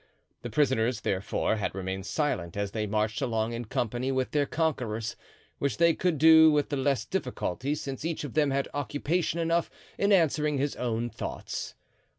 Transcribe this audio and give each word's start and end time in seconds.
The 0.41 0.49
prisoners, 0.49 1.01
therefore, 1.01 1.57
had 1.57 1.75
remained 1.75 2.07
silent 2.07 2.57
as 2.57 2.71
they 2.71 2.87
marched 2.87 3.21
along 3.21 3.53
in 3.53 3.65
company 3.65 4.11
with 4.11 4.31
their 4.31 4.47
conquerors—which 4.47 5.77
they 5.77 5.93
could 5.93 6.17
do 6.17 6.49
with 6.51 6.69
the 6.69 6.75
less 6.75 7.05
difficulty 7.05 7.75
since 7.75 8.03
each 8.03 8.23
of 8.23 8.33
them 8.33 8.49
had 8.49 8.67
occupation 8.73 9.39
enough 9.39 9.69
in 9.99 10.11
answering 10.11 10.57
his 10.57 10.75
own 10.75 11.11
thoughts. 11.11 11.75